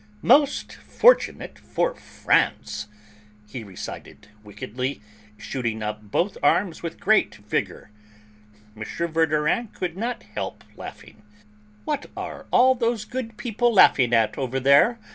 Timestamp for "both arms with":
6.09-6.99